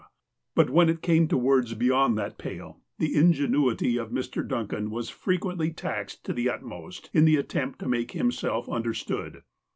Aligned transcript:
But 0.55 0.71
when 0.71 0.89
it 0.89 1.03
came 1.03 1.27
to 1.27 1.37
words 1.37 1.75
beyond 1.75 2.17
that 2.17 2.39
pale, 2.39 2.81
the 2.97 3.15
ingenuity 3.15 3.97
of 3.97 4.09
Mr. 4.09 4.41
Duncan 4.47 4.89
was 4.89 5.11
frequently 5.11 5.69
taxed 5.71 6.25
to 6.25 6.33
the 6.33 6.49
ut 6.49 6.63
most 6.63 7.11
in 7.13 7.25
the 7.25 7.35
attempt 7.35 7.77
to 7.81 7.87
make 7.87 8.13
himself 8.13 8.67
understood. 8.67 9.43